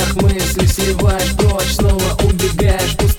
[0.00, 3.09] всех мыслей сливаешь прочь Снова убегаешь.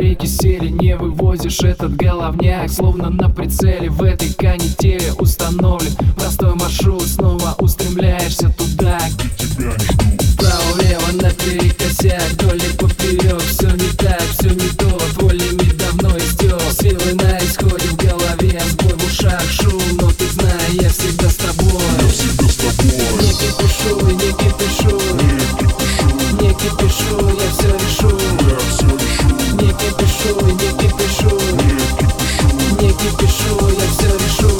[0.00, 5.92] Реки сели Не вывозишь этот головняк Словно на прицеле в этой канителе установлен.
[6.16, 8.49] Простой маршрут, снова устремляешься
[30.20, 31.52] кипишуй, не кипишуй
[32.80, 34.59] Не кипишуй, я все решу.